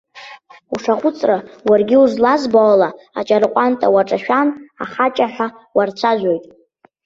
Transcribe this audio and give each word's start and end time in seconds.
Ушаҟәыҵра, 0.73 1.37
уаргьы 1.69 1.97
узлазбо 2.03 2.59
ала 2.73 2.89
аҷарҟәанта 3.19 3.87
уаҿашәан, 3.93 4.47
ахаҷаҳәа 4.83 5.47
уарцәажәоит! 5.75 6.43